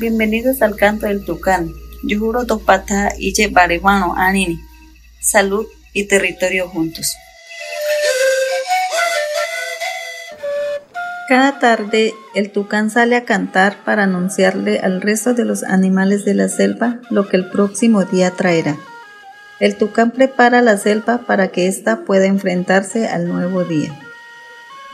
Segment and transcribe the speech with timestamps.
[0.00, 1.74] Bienvenidos al canto del tucán.
[2.02, 4.58] Yujuro Topata Iche Baribano Anini.
[5.20, 7.06] Salud y territorio juntos.
[11.28, 16.32] Cada tarde el tucán sale a cantar para anunciarle al resto de los animales de
[16.32, 18.78] la selva lo que el próximo día traerá.
[19.58, 24.00] El tucán prepara la selva para que ésta pueda enfrentarse al nuevo día.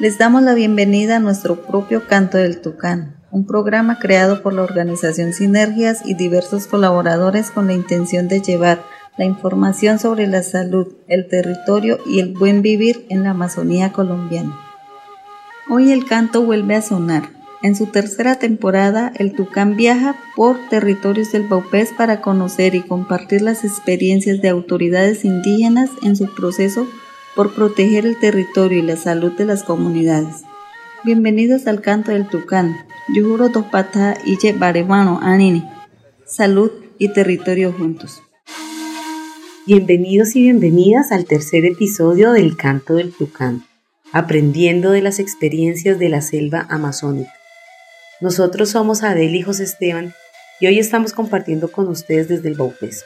[0.00, 4.62] Les damos la bienvenida a nuestro propio Canto del Tucán, un programa creado por la
[4.62, 8.82] organización Sinergias y diversos colaboradores con la intención de llevar
[9.18, 14.59] la información sobre la salud, el territorio y el buen vivir en la Amazonía colombiana.
[15.68, 17.28] Hoy el canto vuelve a sonar.
[17.62, 23.42] En su tercera temporada, el Tucán viaja por territorios del Baupés para conocer y compartir
[23.42, 26.87] las experiencias de autoridades indígenas en su proceso
[27.34, 30.45] por proteger el territorio y la salud de las comunidades.
[31.04, 32.74] Bienvenidos al canto del Tucán.
[33.52, 34.16] Topata.
[36.26, 38.21] Salud y territorio juntos.
[39.65, 43.65] Bienvenidos y bienvenidas al tercer episodio del Canto del Tucán,
[44.13, 47.32] aprendiendo de las experiencias de la selva amazónica.
[48.21, 50.13] Nosotros somos Adel y José Esteban
[50.60, 53.04] y hoy estamos compartiendo con ustedes desde el Baupés.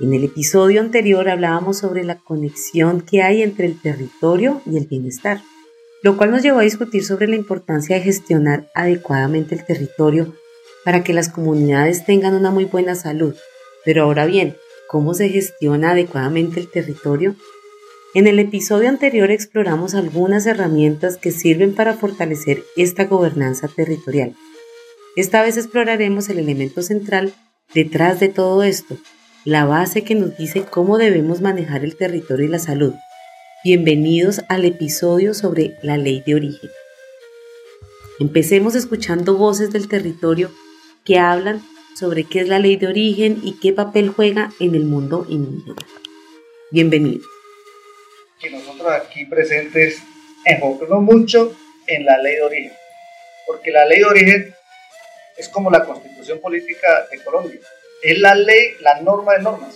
[0.00, 4.86] En el episodio anterior hablábamos sobre la conexión que hay entre el territorio y el
[4.86, 5.42] bienestar,
[6.06, 10.36] lo cual nos llevó a discutir sobre la importancia de gestionar adecuadamente el territorio
[10.84, 13.34] para que las comunidades tengan una muy buena salud.
[13.84, 17.34] Pero ahora bien, ¿cómo se gestiona adecuadamente el territorio?
[18.14, 24.36] En el episodio anterior exploramos algunas herramientas que sirven para fortalecer esta gobernanza territorial.
[25.16, 27.34] Esta vez exploraremos el elemento central
[27.74, 28.96] detrás de todo esto,
[29.44, 32.94] la base que nos dice cómo debemos manejar el territorio y la salud.
[33.68, 36.70] Bienvenidos al episodio sobre la ley de origen.
[38.20, 40.52] Empecemos escuchando voces del territorio
[41.04, 41.64] que hablan
[41.98, 45.84] sobre qué es la ley de origen y qué papel juega en el mundo indígena.
[46.70, 47.26] Bienvenidos.
[48.38, 50.00] Que nosotros aquí presentes
[50.44, 51.52] enfoquemos mucho
[51.88, 52.72] en la ley de origen,
[53.48, 54.54] porque la ley de origen
[55.36, 57.58] es como la constitución política de Colombia
[58.02, 59.74] es la ley, la norma de normas.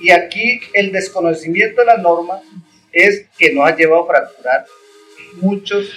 [0.00, 2.40] Y aquí el desconocimiento de la norma
[2.92, 4.66] es que nos ha llevado a fracturar
[5.34, 5.90] muchos,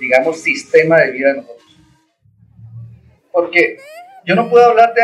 [0.00, 1.66] digamos, sistemas de vida de nosotros.
[3.32, 3.78] Porque
[4.24, 5.02] yo no puedo hablar de,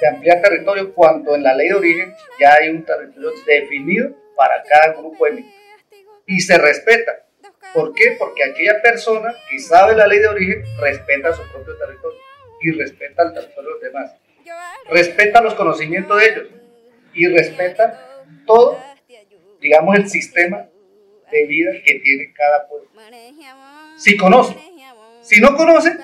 [0.00, 4.62] de ampliar territorio cuando en la ley de origen ya hay un territorio definido para
[4.62, 5.48] cada grupo étnico
[6.26, 7.26] y se respeta.
[7.74, 8.16] ¿Por qué?
[8.18, 12.18] Porque aquella persona que sabe la ley de origen respeta su propio territorio
[12.62, 14.16] y respeta el territorio de los demás.
[14.90, 16.59] Respeta los conocimientos de ellos
[17.14, 18.78] y respeta todo,
[19.60, 20.66] digamos, el sistema
[21.30, 22.88] de vida que tiene cada pueblo.
[23.96, 24.56] Si conoce,
[25.22, 25.96] si no conoce,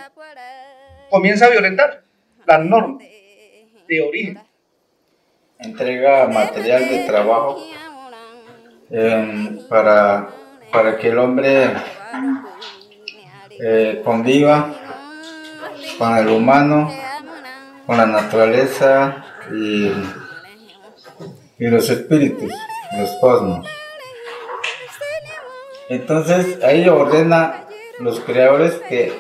[1.11, 2.03] comienza a violentar
[2.47, 3.03] las normas
[3.89, 4.41] de origen.
[5.59, 7.67] Entrega material de trabajo
[8.91, 10.29] eh, para,
[10.71, 11.73] para que el hombre
[13.59, 14.75] eh, conviva
[15.99, 16.93] con el humano,
[17.87, 19.91] con la naturaleza y,
[21.59, 22.53] los espíritus,
[22.99, 23.67] los cosmos.
[25.89, 27.67] Entonces ahí ordena
[27.99, 29.13] los creadores que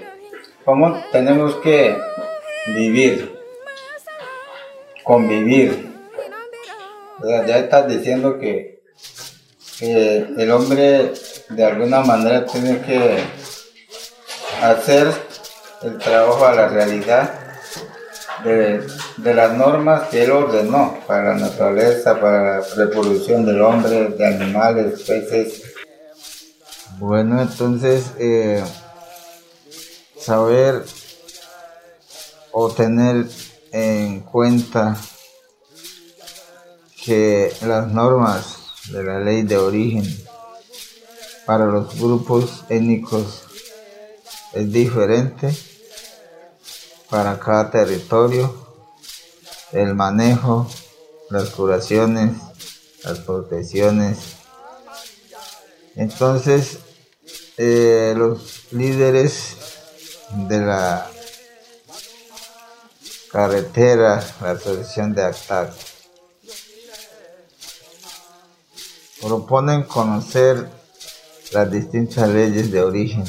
[0.64, 1.96] cómo tenemos que
[2.66, 3.38] vivir,
[5.04, 5.94] convivir.
[7.46, 8.80] ya estás diciendo que
[9.80, 11.12] el hombre
[11.48, 13.18] de alguna manera tiene que
[14.62, 15.08] hacer
[15.82, 17.32] el trabajo a la realidad
[18.42, 18.86] de,
[19.18, 25.02] las normas que él ordenó para la naturaleza, para la reproducción del hombre, de animales,
[25.02, 25.62] peces.
[26.98, 28.62] Bueno, entonces eh,
[30.18, 30.82] saber
[32.52, 33.26] o tener
[33.72, 34.96] en cuenta
[37.04, 38.58] que las normas
[38.90, 40.04] de la ley de origen
[41.44, 43.44] para los grupos étnicos
[44.52, 45.54] es diferente
[47.08, 48.65] para cada territorio,
[49.72, 50.68] el manejo,
[51.30, 52.32] las curaciones,
[53.04, 54.18] las protecciones.
[55.94, 56.78] Entonces,
[57.56, 59.56] eh, los líderes
[60.48, 61.10] de la
[63.30, 65.72] carretera, la asociación de ACTAC,
[69.20, 70.68] proponen conocer
[71.52, 73.24] las distintas leyes de origen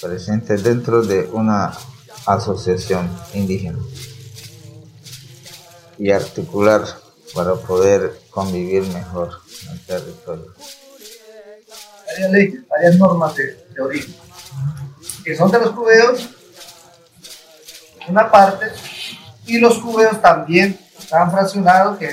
[0.00, 1.72] presentes dentro de una
[2.26, 3.78] asociación indígena
[5.98, 6.84] y articular
[7.34, 10.54] para poder convivir mejor en el territorio.
[12.08, 14.14] Hay leyes, hay normas de, origen
[15.24, 16.28] que son de los judeos
[18.08, 18.66] una parte,
[19.46, 22.08] y los cubeos también estaban fraccionados, que,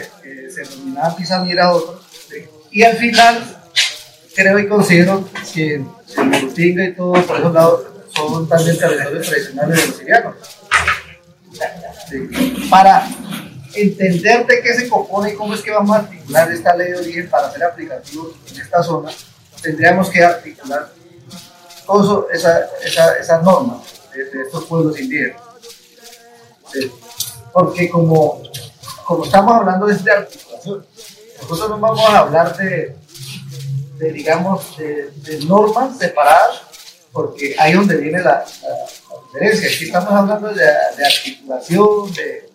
[0.49, 2.05] se denominaban Pizamira otros,
[2.71, 3.43] y al final
[4.35, 7.81] creo y considero que el Morutinga y todo por esos lados
[8.13, 10.35] son también territorios tradicionales de los sirianos.
[12.69, 13.07] Para
[13.75, 16.97] entender de qué se compone y cómo es que vamos a articular esta ley de
[16.97, 19.11] origen para hacer aplicativo en esta zona,
[19.61, 20.89] tendríamos que articular
[21.85, 23.79] todas esas esa, esa normas
[24.13, 25.41] de, estos pueblos indígenas.
[27.53, 28.41] Porque como,
[29.23, 30.85] estamos hablando de articulación,
[31.41, 32.95] nosotros no vamos a hablar de,
[34.11, 36.61] digamos, de, normas separadas,
[37.11, 38.43] porque ahí donde viene la,
[39.25, 39.69] diferencia.
[39.69, 42.49] Aquí estamos hablando de, articulación, de,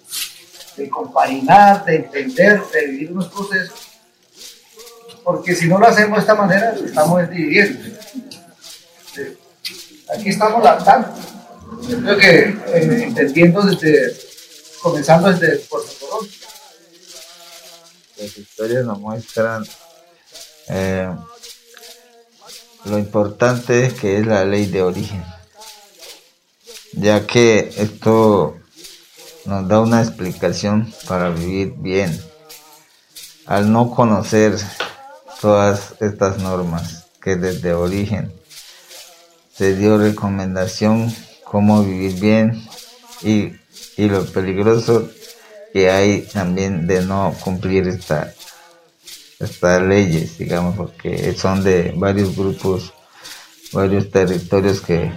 [0.77, 3.89] de compaginar, de entender, de vivir unos procesos.
[5.25, 7.99] Porque si no lo hacemos de esta manera, estamos dividiendo.
[10.15, 11.09] Aquí estamos lanzando.
[11.89, 14.17] Yo creo que eh, entendiendo desde,
[14.83, 16.29] comenzando desde Puerto Colón.
[18.17, 19.65] Las historias nos muestran
[20.73, 21.09] eh,
[22.85, 25.25] lo importante es que es la ley de origen,
[26.93, 28.60] ya que esto
[29.45, 32.19] nos da una explicación para vivir bien.
[33.47, 34.57] Al no conocer
[35.41, 38.33] todas estas normas que desde origen
[39.55, 41.15] se dio recomendación
[41.45, 42.67] cómo vivir bien
[43.23, 43.53] y,
[43.97, 45.11] y lo peligroso
[45.73, 48.33] que hay también de no cumplir esta,
[49.39, 52.93] estas leyes, digamos, porque son de varios grupos,
[53.73, 55.13] varios territorios que,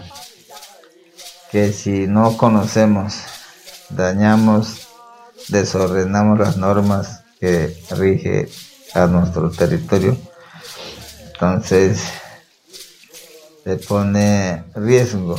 [1.52, 3.16] que si no conocemos,
[3.90, 4.88] dañamos,
[5.50, 8.50] desordenamos las normas que rige
[8.94, 10.18] a nuestro territorio.
[11.34, 12.00] Entonces,
[13.64, 15.36] se pone riesgo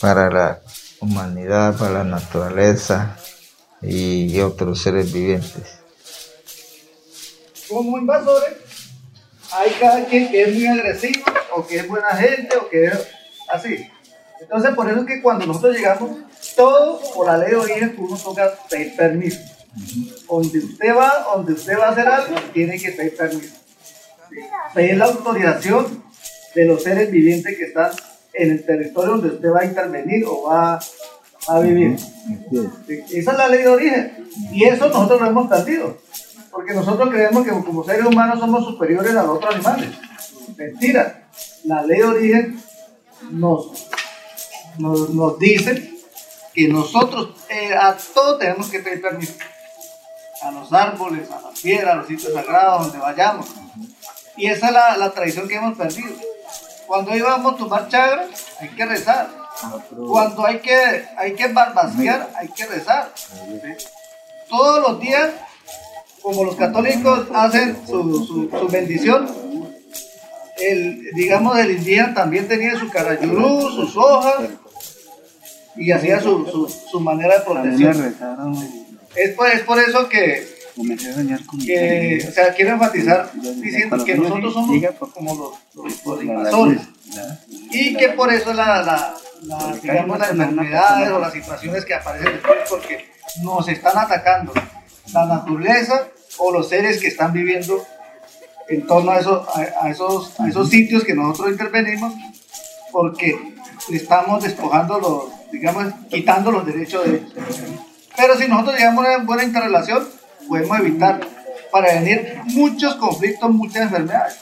[0.00, 0.60] para la
[1.00, 3.16] humanidad, para la naturaleza
[3.82, 5.78] y otros seres vivientes.
[7.68, 8.56] Como invasores,
[9.52, 11.24] hay cada quien que es muy agresivo,
[11.54, 12.98] o que es buena gente, o que es
[13.48, 13.90] así.
[14.40, 16.10] Entonces, por eso es que cuando nosotros llegamos,
[16.56, 19.40] todo por la ley de origen, uno toca pedir permiso.
[20.28, 23.54] Donde usted va, donde usted va a hacer algo, tiene que pedir permiso.
[24.74, 26.02] Pedir la autorización
[26.54, 27.90] de los seres vivientes que están
[28.32, 30.80] en el territorio donde usted va a intervenir o va
[31.48, 31.96] a vivir.
[33.10, 34.28] Esa es la ley de origen.
[34.52, 35.98] Y eso nosotros lo hemos perdido.
[36.50, 39.90] Porque nosotros creemos que como seres humanos somos superiores a los otros animales.
[40.56, 41.28] Mentira.
[41.64, 42.60] La ley de origen
[43.30, 43.89] nos,
[44.78, 45.94] nos, dice
[46.54, 49.34] que nosotros eh, a todos tenemos que pedir permiso.
[50.42, 53.46] A los árboles, a las piedras, a los sitios sagrados, donde vayamos.
[54.36, 56.14] Y esa es la, la tradición que hemos perdido.
[56.86, 58.26] Cuando íbamos a tomar chagra,
[58.58, 59.40] hay que rezar.
[60.08, 63.12] Cuando hay que, hay que barbasear, hay que rezar.
[64.48, 65.30] Todos los días,
[66.22, 69.28] como los católicos hacen su, su, bendición,
[70.60, 74.50] el, digamos, el indígena también tenía su carayurú, sus hojas,
[75.76, 78.14] y hacía su, su, su manera de protección.
[79.14, 80.60] Es por, es por eso que
[81.66, 85.58] que, o sea, quiero enfatizar diciendo que nosotros somos como
[86.04, 86.80] los, invasores
[87.70, 92.58] y que por eso la, la, digamos, las enfermedades o las situaciones que aparecen después
[92.68, 93.06] porque
[93.42, 94.52] nos están atacando.
[95.12, 96.06] La naturaleza
[96.38, 97.84] o los seres que están viviendo
[98.70, 99.46] en torno a, eso,
[99.82, 102.14] a, esos, a esos sitios que nosotros intervenimos
[102.92, 103.36] porque
[103.90, 107.32] estamos despojando los, digamos, quitando los derechos de ellos.
[108.16, 110.08] Pero si nosotros llegamos a una buena interrelación,
[110.48, 111.20] podemos evitar
[111.72, 114.38] para venir muchos conflictos, muchas enfermedades.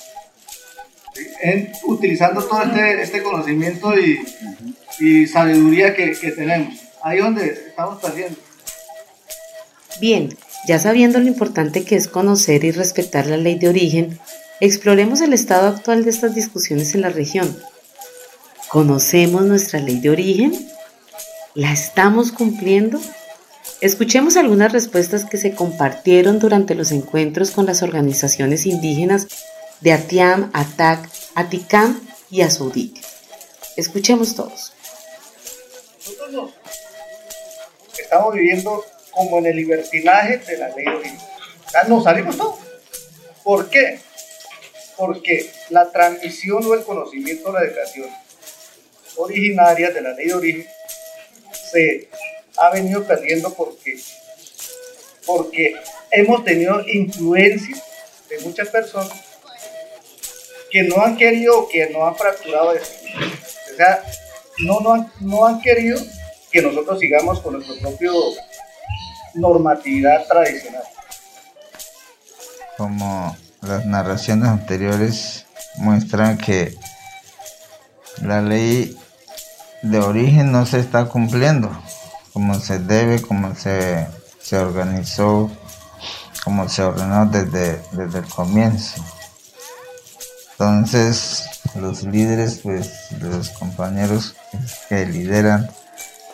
[1.42, 4.20] En, utilizando todo este, este conocimiento y,
[5.00, 6.74] y sabiduría que, que, tenemos.
[7.02, 8.38] Ahí donde estamos perdiendo.
[10.00, 10.28] Bien,
[10.66, 14.18] ya sabiendo lo importante que es conocer y respetar la ley de origen,
[14.60, 17.56] exploremos el estado actual de estas discusiones en la región.
[18.68, 20.68] ¿Conocemos nuestra ley de origen?
[21.54, 23.00] ¿La estamos cumpliendo?
[23.80, 29.28] Escuchemos algunas respuestas que se compartieron durante los encuentros con las organizaciones indígenas
[29.80, 32.00] de Atiam, Atac, Aticam
[32.30, 33.00] y Azudik.
[33.76, 34.72] Escuchemos todos.
[36.04, 36.50] Nosotros
[37.96, 38.84] estamos viviendo
[39.18, 41.18] como en el libertinaje de la ley de origen.
[41.88, 42.60] nos salimos todos.
[43.42, 43.98] ¿Por qué?
[44.96, 48.08] Porque la transmisión o el conocimiento de la educación
[49.16, 50.68] originaria de la ley de origen
[51.50, 52.08] se
[52.58, 53.98] ha venido perdiendo porque,
[55.26, 55.74] porque
[56.12, 57.76] hemos tenido influencia
[58.28, 59.10] de muchas personas
[60.70, 62.92] que no han querido, que no han fracturado eso.
[63.72, 64.00] O sea,
[64.58, 65.98] no, no, no han querido
[66.52, 68.12] que nosotros sigamos con nuestro propio
[69.40, 70.82] normatividad tradicional.
[72.76, 76.76] Como las narraciones anteriores muestran que
[78.22, 78.96] la ley
[79.82, 81.70] de origen no se está cumpliendo
[82.38, 84.06] como se debe, como se,
[84.40, 85.50] se organizó,
[86.44, 89.04] como se ordenó desde, desde el comienzo.
[90.52, 94.36] Entonces, los líderes, pues, los compañeros
[94.88, 95.68] que lideran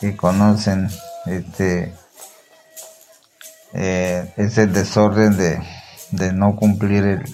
[0.03, 0.91] y conocen
[1.25, 1.95] este
[3.75, 5.61] eh, ese desorden de,
[6.13, 7.25] de no cumplir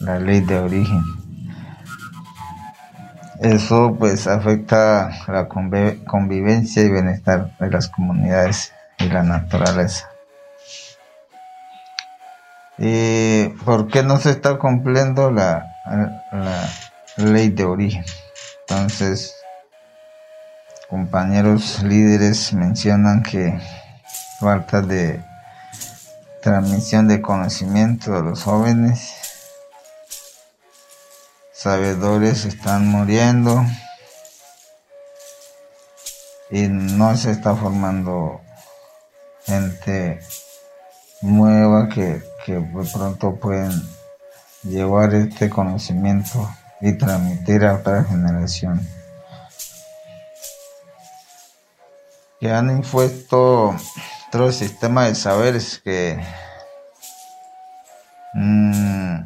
[0.00, 1.02] la ley de origen.
[3.40, 10.10] Eso pues afecta la convivencia y bienestar de las comunidades y la naturaleza.
[12.76, 15.66] ¿Y por qué no se está cumpliendo la,
[16.32, 16.68] la
[17.16, 18.04] ley de origen?
[18.68, 19.34] Entonces,
[20.88, 23.58] compañeros líderes mencionan que
[24.40, 25.22] falta de
[26.42, 29.12] transmisión de conocimiento a los jóvenes,
[31.52, 33.62] sabedores están muriendo.
[36.50, 38.40] Y no se está formando
[39.44, 40.20] gente
[41.20, 42.60] nueva que, que
[42.92, 43.70] pronto pueden
[44.64, 48.80] llevar este conocimiento y transmitir a otra generación.
[52.40, 53.76] Que han impuesto
[54.32, 56.16] otro sistema de saberes que
[58.32, 59.22] mm,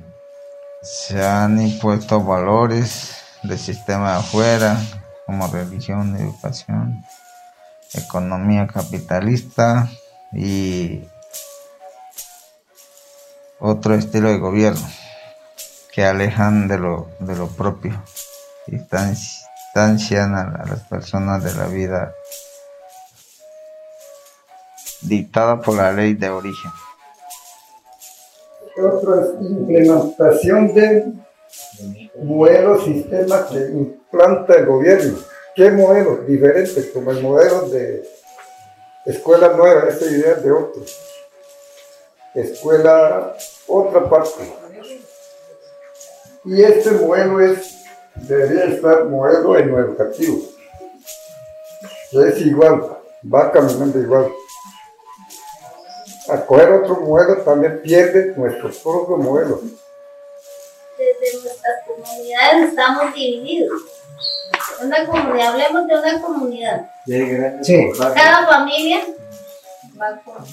[0.82, 4.80] se han impuesto valores del sistema de afuera,
[5.26, 7.04] como religión, educación,
[7.92, 9.90] economía capitalista
[10.32, 11.06] y
[13.60, 14.88] otro estilo de gobierno
[15.92, 18.02] que alejan de lo, de lo propio
[18.66, 22.14] distancian a las personas de la vida
[25.04, 26.70] dictada por la ley de origen.
[28.76, 31.12] Otro es implementación de
[32.22, 35.18] modelos, sistemas que implanta el gobierno.
[35.54, 36.86] ¿Qué modelos diferentes?
[36.86, 38.04] Como el modelo de
[39.06, 40.82] escuela nueva, esta idea de otro.
[42.34, 43.36] Escuela,
[43.68, 44.52] otra parte.
[46.44, 47.84] Y este modelo es,
[48.16, 50.40] debería estar modelo en lo educativo.
[52.10, 52.98] Es igual,
[53.32, 54.32] va caminando igual
[56.28, 59.60] a coger otro modelo también pierde nuestros propios modelos.
[60.96, 63.82] Desde nuestras comunidades estamos divididos.
[64.82, 66.90] Una comunidad, hablemos de una comunidad.
[67.62, 67.90] Sí.
[68.14, 69.00] Cada familia
[70.00, 70.44] va con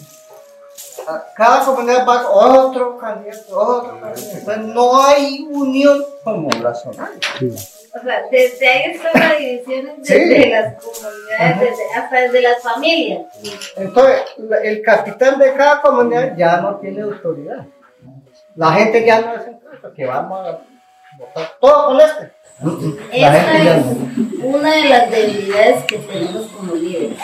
[1.35, 4.57] cada comunidad va con otro candidato, otro candidato.
[4.57, 7.11] no hay unión como la zona.
[7.93, 13.21] O sea, desde ahí están las divisiones desde las comunidades, hasta desde las familias.
[13.75, 14.21] Entonces,
[14.63, 17.65] el capitán de cada comunidad ya no tiene autoridad.
[18.55, 19.41] La gente ya no es
[19.95, 20.59] que vamos a
[21.17, 22.31] votar todo con este.
[23.11, 23.85] Esta es
[24.41, 27.17] una de las debilidades que tenemos como líderes.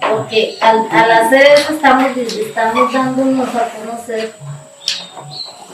[0.00, 4.32] Porque al, al hacer eso estamos, estamos dándonos a conocer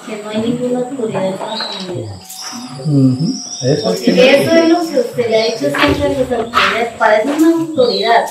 [0.06, 2.29] que no hay ninguna autoridad en la comunidad.
[3.84, 7.50] Porque eso es lo que usted le ha dicho siempre a las autoridades, parece una
[7.50, 8.24] autoridad.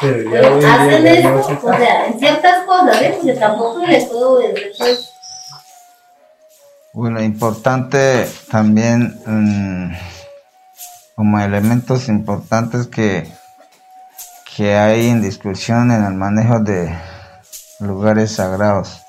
[0.00, 3.14] Pero, hacen esto, o sea, en ciertas cosas, ¿eh?
[3.16, 4.40] porque tampoco le puedo.
[4.78, 5.12] Pues.
[6.92, 9.92] Bueno, importante también mm,
[11.16, 13.32] como elementos importantes que,
[14.56, 16.94] que hay en discusión en el manejo de
[17.80, 19.00] lugares sagrados.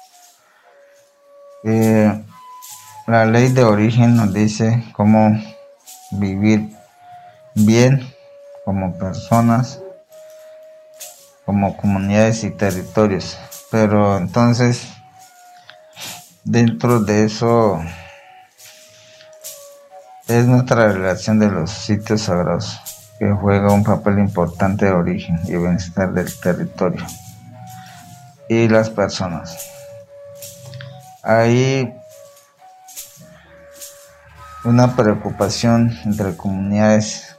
[1.64, 2.24] Eh,
[3.10, 5.42] la ley de origen nos dice cómo
[6.12, 6.70] vivir
[7.56, 8.08] bien
[8.63, 9.82] como personas,
[11.44, 13.36] como comunidades y territorios.
[13.72, 14.89] Pero entonces,
[16.44, 17.82] dentro de eso
[20.28, 22.80] es nuestra relación de los sitios sagrados,
[23.18, 27.04] que juega un papel importante de origen y bienestar del territorio
[28.48, 29.58] y las personas.
[31.24, 31.99] Ahí
[34.63, 37.36] una preocupación entre comunidades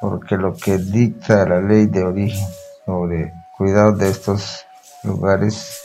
[0.00, 2.46] porque lo que dicta la ley de origen
[2.84, 4.66] sobre cuidado de estos
[5.02, 5.80] lugares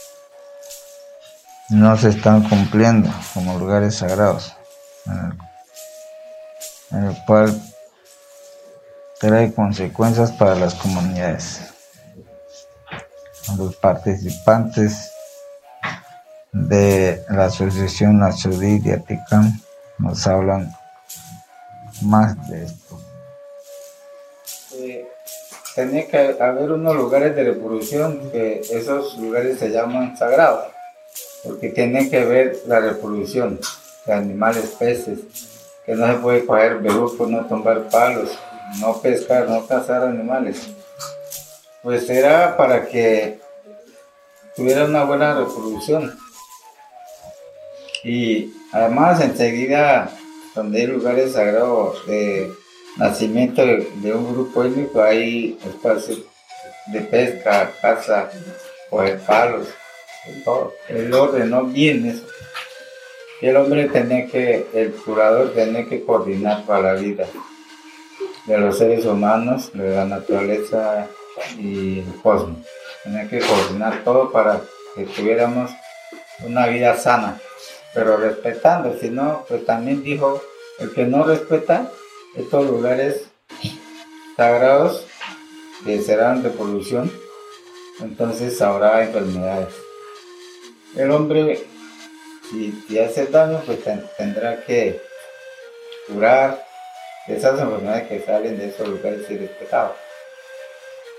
[1.70, 4.56] no se están cumpliendo como lugares sagrados,
[6.90, 7.58] en el, cual
[9.20, 11.72] trae consecuencias para las comunidades.
[13.56, 15.09] Los participantes
[16.52, 19.60] de la Asociación Nacional de Aticam
[19.98, 20.74] nos hablan
[22.02, 23.00] más de esto.
[24.76, 25.06] Eh,
[25.74, 30.66] tenía que haber unos lugares de reproducción que esos lugares se llaman sagrados,
[31.44, 33.60] porque tienen que ver la reproducción
[34.06, 35.18] de animales, peces,
[35.84, 38.38] que no se puede coger bejucos, no tomar palos,
[38.80, 40.68] no pescar, no cazar animales.
[41.82, 43.40] Pues era para que
[44.54, 46.18] tuviera una buena reproducción.
[48.04, 50.10] Y además enseguida,
[50.54, 52.50] donde hay lugares sagrados de
[52.96, 56.22] nacimiento de, un grupo étnico, hay espacios
[56.86, 58.30] de pesca, caza,
[58.88, 59.68] coger palos,
[60.44, 60.72] todo.
[60.88, 62.24] Él ordenó bien eso.
[63.40, 67.26] Y el hombre tenía que, el curador tenía que coordinar para la vida
[68.46, 71.06] de los seres humanos, de la naturaleza
[71.58, 72.58] y el cosmos.
[73.04, 74.60] Tenía que coordinar todo para
[74.94, 75.70] que tuviéramos
[76.44, 77.40] una vida sana,
[77.94, 80.42] pero respetando, si no, pues también dijo,
[80.78, 81.90] el que no respeta
[82.36, 83.26] estos lugares
[84.36, 85.06] sagrados
[85.84, 87.10] que serán de polución,
[88.00, 89.74] entonces habrá enfermedades.
[90.96, 91.64] El hombre,
[92.50, 93.78] si, hace daño, pues
[94.16, 95.00] tendrá que
[96.08, 96.64] curar
[97.26, 99.96] esas enfermedades que salen de esos lugares irrespetados.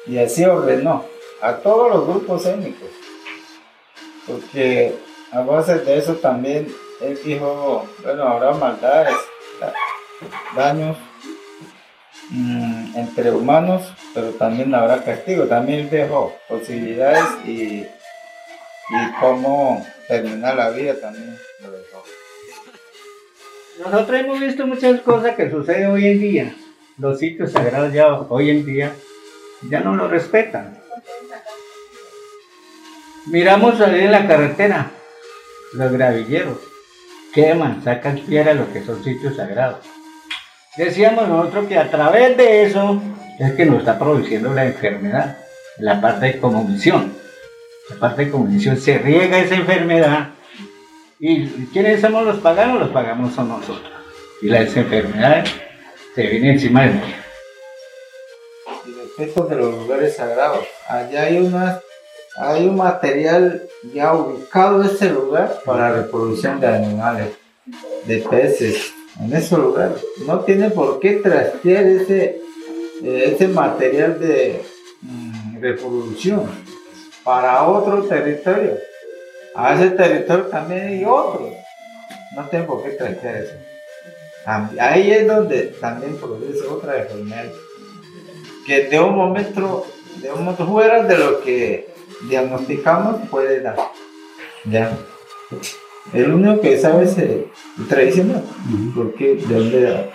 [0.07, 1.05] Y así ordenó
[1.41, 2.89] a todos los grupos étnicos,
[4.27, 4.95] porque
[5.31, 6.67] a base de eso también
[7.01, 9.15] él dijo, bueno, habrá maldades,
[10.55, 10.97] daños
[12.29, 15.45] mm, entre humanos, pero también habrá castigo.
[15.45, 22.03] También dejó posibilidades y, y cómo terminar la vida también lo dejó.
[23.79, 26.55] Nosotros hemos visto muchas cosas que suceden hoy en día.
[26.97, 28.93] Los sitios sagrados ya hoy en día
[29.69, 30.79] ya no lo respetan.
[33.27, 34.91] Miramos salir en la carretera,
[35.73, 36.57] los gravilleros
[37.33, 39.85] queman, sacan piedra lo que son sitios sagrados.
[40.77, 43.01] Decíamos nosotros que a través de eso
[43.39, 45.37] es que nos está produciendo la enfermedad,
[45.77, 47.13] la parte de comunión.
[47.89, 50.29] La parte de comunión se riega esa enfermedad
[51.23, 52.79] y ¿quiénes somos los paganos?
[52.79, 53.91] Los pagamos son nosotros.
[54.41, 55.51] Y las enfermedades
[56.15, 57.15] se vienen encima de nosotros.
[58.87, 61.79] Y respecto de los lugares sagrados, allá hay una
[62.37, 67.29] hay un material ya ubicado en ese lugar para reproducción de animales,
[68.05, 69.95] de peces, en ese lugar.
[70.25, 72.41] No tiene por qué trastear ese,
[73.03, 74.61] eh, ese material de
[75.01, 76.49] mm, reproducción
[77.23, 78.77] para otro territorio.
[79.53, 81.49] A ese territorio también hay otro.
[82.35, 83.53] No tiene por qué trastear eso.
[84.79, 87.45] Ahí es donde también produce otra enfermedad.
[88.65, 89.85] Que de un momento,
[90.21, 91.90] de un momento fuera de lo que
[92.29, 93.77] diagnosticamos puede dar.
[94.65, 94.97] Ya.
[96.13, 97.47] El único que sabe es el
[97.87, 98.43] tradicional.
[98.95, 100.09] Porque de dónde da.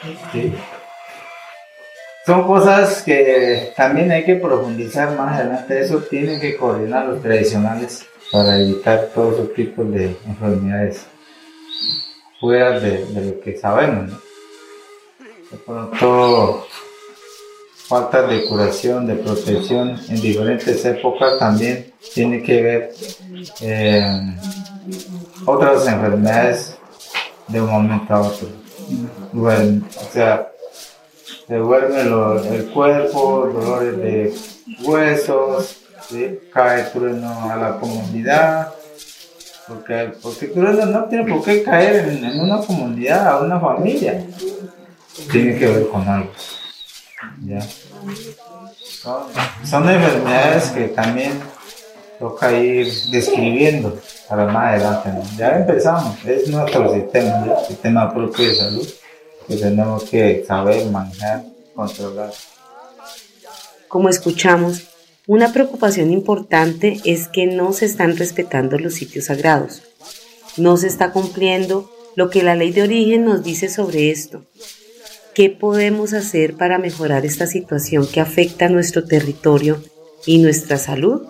[2.26, 5.80] Son cosas que también hay que profundizar más adelante.
[5.80, 11.06] Eso tienen que coordinar los tradicionales para evitar todos esos tipos de enfermedades
[12.40, 14.10] fuera de, lo que sabemos.
[15.50, 16.66] De pronto
[17.86, 22.94] falta de curación, de protección en diferentes épocas también tiene que ver
[23.60, 24.36] eh,
[25.44, 26.76] otras enfermedades
[27.48, 28.48] de un momento a otro.
[29.32, 30.48] Bueno, o sea,
[31.46, 34.34] se duerme el cuerpo, dolores de
[34.84, 35.76] huesos,
[36.52, 38.72] cae trueno a la comunidad,
[39.68, 44.24] porque, porque trueno no tiene por qué caer en, una comunidad, a una familia,
[45.30, 46.30] tiene que ver con algo.
[49.64, 51.32] Son, enfermedades que también
[52.18, 53.98] toca ir describiendo
[54.28, 55.10] para más adelante.
[55.36, 58.88] Ya empezamos, es nuestro sistema, el sistema propio de salud
[59.46, 62.32] que tenemos que saber manejar, controlar.
[63.88, 64.88] Como escuchamos,
[65.26, 69.82] una preocupación importante es que no se están respetando los sitios sagrados.
[70.56, 74.42] No se está cumpliendo lo que la ley de origen nos dice sobre esto.
[75.34, 79.82] ¿Qué podemos hacer para mejorar esta situación que afecta a nuestro territorio
[80.24, 81.22] y nuestra salud?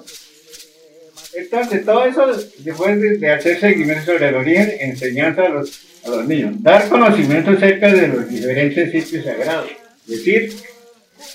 [1.37, 2.27] Entonces, todo eso,
[2.61, 7.51] después de, hacer seguimiento sobre el origen, enseñanza a los, a los niños, dar conocimiento
[7.51, 9.71] acerca de los diferentes sitios sagrados.
[10.09, 10.57] Es decir,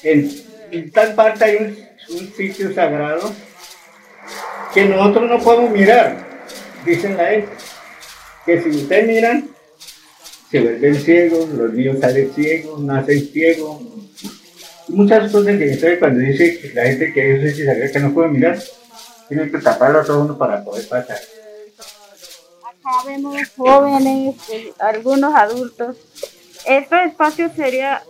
[0.02, 3.32] en, tal parte hay un, un sitio sagrado
[4.74, 6.28] que nosotros no podemos mirar,
[6.84, 7.52] dicen la gente.
[8.44, 9.50] Que si ustedes miran,
[10.50, 13.82] se vuelven ciegos, los niños salen ciegos, nacen ciegos.
[14.88, 18.58] Muchas cosas que entonces cuando dice la gente que es que no puede mirar,
[19.32, 21.18] tienen que taparlo todo uno para poder pasar.
[22.66, 25.96] Acá vemos jóvenes, eh, algunos adultos
[26.66, 28.04] este espacio sería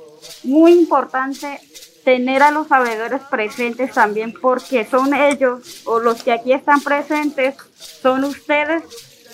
[0.44, 1.60] muy importante
[2.04, 7.56] tener a los sabedores presentes también porque son ellos o los que aquí están presentes,
[8.02, 8.84] son ustedes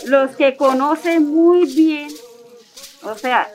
[0.06, 2.10] los que conocen muy bien,
[3.04, 3.50] o sea,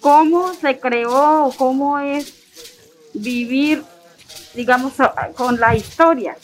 [0.00, 2.34] cómo se creó o cómo es
[3.14, 3.84] vivir,
[4.54, 4.92] digamos,
[5.34, 6.36] con la historia.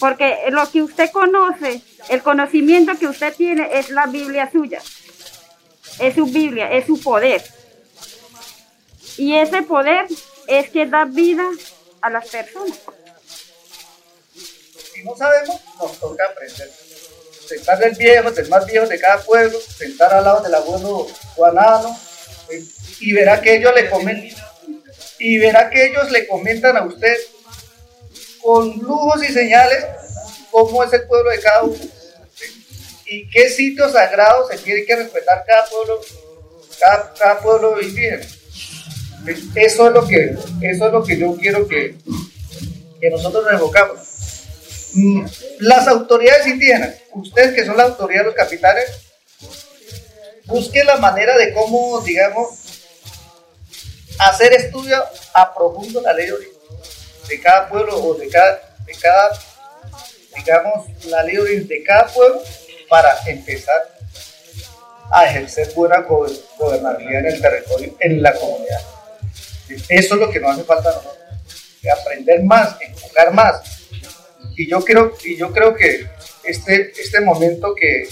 [0.00, 4.80] Porque lo que usted conoce, el conocimiento que usted tiene es la Biblia suya.
[5.98, 7.42] Es su Biblia, es su poder.
[9.16, 10.06] Y ese poder
[10.48, 11.44] es que da vida
[12.00, 12.78] a las personas.
[14.92, 16.70] Si no sabemos, nos toca aprender.
[17.48, 21.96] Sentar del viejo, del más viejo de cada pueblo, sentar al lado del abuelo Juanano,
[22.50, 22.64] eh,
[23.00, 24.44] y verá que ellos le comentan,
[25.18, 27.16] y verá que ellos le comentan a usted
[28.44, 29.86] con lujos y señales
[30.50, 31.74] cómo es el pueblo de cada uno
[33.06, 36.00] y qué sitios sagrados se tiene que respetar cada pueblo,
[37.18, 38.24] cada, pueblo indígena.
[39.54, 41.96] Eso es lo que, eso es lo que yo quiero que,
[43.00, 43.98] que nosotros nos enfocamos.
[45.60, 48.90] Las autoridades indígenas, ustedes que son la autoridad de los capitales,
[50.46, 52.50] busquen la manera de cómo, digamos,
[54.18, 55.02] hacer estudio
[55.32, 56.28] a profundo la ley
[57.28, 59.30] de cada pueblo o de cada, de cada
[60.36, 62.42] digamos, la ley de cada pueblo
[62.88, 63.94] para empezar
[65.10, 68.80] a ejercer buena gobernabilidad en el territorio, en la comunidad.
[69.88, 71.24] Eso es lo que nos hace falta a nosotros,
[72.00, 73.62] aprender más, enfocar más.
[74.56, 76.06] Y yo creo, y yo creo que
[76.44, 78.08] este, este momento que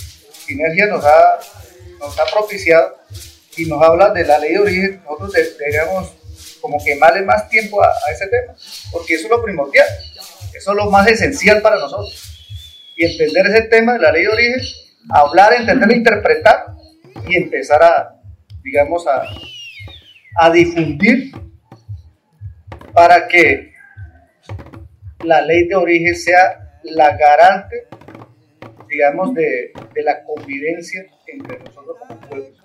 [0.47, 1.39] Sinergia nos ha,
[1.99, 2.99] nos ha propiciado
[3.57, 6.13] y nos habla de la ley de origen, nosotros deberíamos
[6.63, 8.55] como quemarle más tiempo a, ese tema,
[8.93, 9.87] porque eso es lo primordial,
[10.55, 12.29] eso es lo más esencial para nosotros.
[12.97, 14.61] Y entender ese tema de la ley de origen,
[15.11, 16.67] hablar, entender, interpretar
[17.27, 18.15] y empezar a,
[18.63, 19.25] digamos, a,
[20.37, 21.33] a difundir
[22.95, 23.73] para que
[25.25, 27.89] la ley de origen sea la garante,
[28.89, 32.63] digamos, de, de la convivencia entre nosotros como pueblos.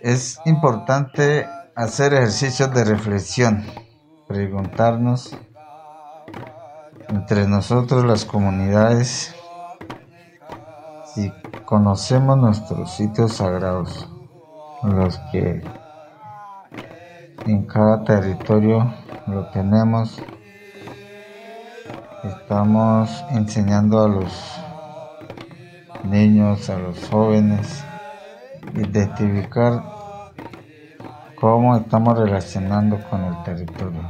[0.00, 3.64] Es importante hacer ejercicios de reflexión,
[4.28, 5.36] preguntarnos
[7.08, 9.34] entre nosotros las comunidades
[11.14, 11.32] si
[11.64, 14.08] conocemos nuestros sitios sagrados,
[14.82, 15.62] los que
[17.46, 18.94] en cada territorio
[19.26, 20.22] lo tenemos,
[22.22, 24.60] estamos enseñando a los
[26.04, 27.84] niños, a los jóvenes,
[28.74, 29.93] identificar
[31.44, 34.00] cómo estamos relacionando con el territorio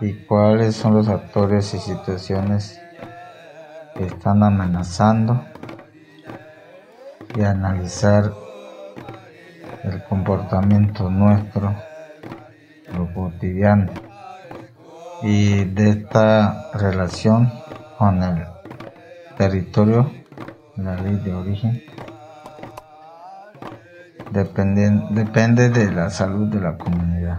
[0.00, 2.80] y cuáles son los actores y situaciones
[3.94, 5.44] que están amenazando
[7.36, 8.32] y analizar
[9.84, 11.76] el comportamiento nuestro,
[12.92, 13.92] lo cotidiano.
[15.22, 17.52] Y de esta relación
[17.96, 18.46] con el
[19.38, 20.10] territorio,
[20.74, 21.84] la ley de origen,
[24.30, 27.38] depende, de la salud de la comunidad.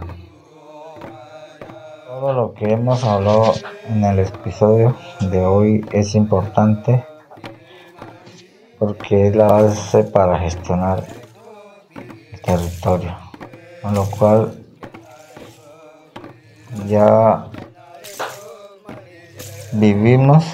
[2.07, 3.53] Todo lo que hemos hablado
[3.87, 7.05] en el episodio de hoy es importante
[8.77, 11.03] porque es la base para gestionar
[12.31, 13.15] el territorio,
[13.81, 14.53] con lo cual
[16.87, 17.47] ya
[19.73, 20.45] vivimos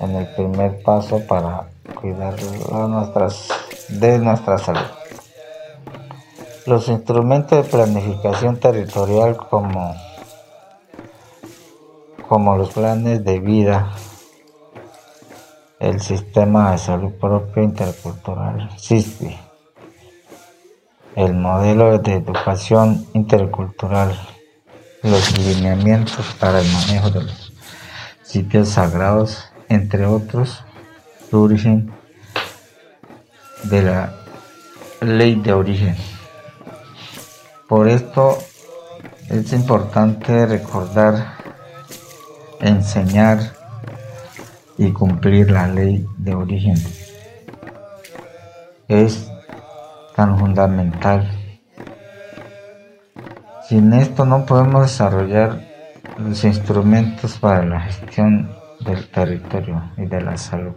[0.00, 2.34] en el primer paso para cuidar
[2.88, 3.48] nuestras,
[3.88, 5.01] de nuestra salud.
[6.64, 9.94] Los instrumentos de planificación territorial como
[12.28, 13.92] como los planes de vida,
[15.80, 19.36] el sistema de salud propio intercultural, SISPI,
[21.14, 24.18] el modelo de educación intercultural,
[25.02, 27.52] los lineamientos para el manejo de los
[28.22, 30.64] sitios sagrados, entre otros,
[31.32, 31.92] origen
[33.64, 34.14] de la
[35.02, 35.96] ley de origen.
[37.72, 38.36] Por esto
[39.30, 41.38] es importante recordar
[42.60, 43.54] enseñar
[44.76, 46.74] y cumplir la ley de origen.
[48.88, 49.26] Es
[50.14, 51.30] tan fundamental.
[53.66, 55.66] Sin esto no podemos desarrollar
[56.18, 58.54] los instrumentos para la gestión
[58.84, 60.74] del territorio y de la salud.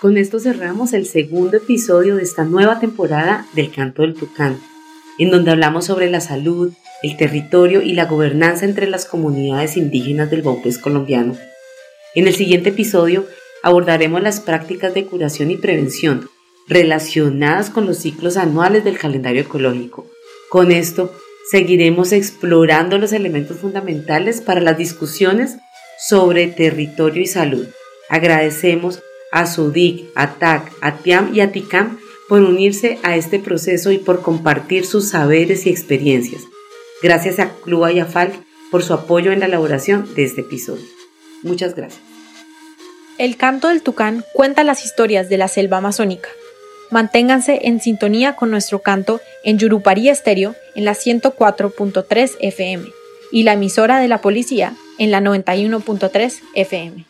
[0.00, 4.58] Con esto cerramos el segundo episodio de esta nueva temporada del Canto del Tucán,
[5.18, 10.30] en donde hablamos sobre la salud, el territorio y la gobernanza entre las comunidades indígenas
[10.30, 11.36] del Baupés colombiano.
[12.14, 13.26] En el siguiente episodio
[13.62, 16.28] abordaremos las prácticas de curación y prevención,
[16.68, 20.06] relacionadas con los ciclos anuales del calendario ecológico.
[20.50, 21.12] Con esto,
[21.50, 25.56] seguiremos explorando los elementos fundamentales para las discusiones
[26.08, 27.66] sobre territorio y salud.
[28.08, 29.02] Agradecemos
[29.32, 31.98] a SUDIC, a TAC, a TIAM y a TICAM
[32.28, 36.42] por unirse a este proceso y por compartir sus saberes y experiencias.
[37.02, 38.00] Gracias a Clua y
[38.70, 40.84] por su apoyo en la elaboración de este episodio.
[41.42, 42.02] Muchas gracias.
[43.18, 46.28] El canto del tucán cuenta las historias de la selva amazónica.
[46.90, 52.86] Manténganse en sintonía con nuestro canto en Yurupari Estéreo en la 104.3 FM
[53.32, 57.06] y la emisora de la policía en la 91.3 FM.